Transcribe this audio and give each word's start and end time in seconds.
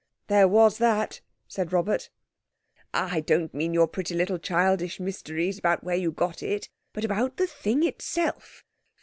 "There 0.29 0.47
was 0.47 0.79
that," 0.79 1.21
said 1.47 1.71
Robert. 1.71 2.09
"Ah, 2.91 3.09
I 3.11 3.19
don't 3.19 3.53
mean 3.53 3.71
your 3.71 3.87
pretty 3.87 4.15
little 4.15 4.39
childish 4.39 4.99
mysteries 4.99 5.59
about 5.59 5.83
where 5.83 5.95
you 5.95 6.11
got 6.11 6.41
it. 6.41 6.69
But 6.91 7.05
about 7.05 7.37
the 7.37 7.45
thing 7.45 7.83
itself. 7.83 8.63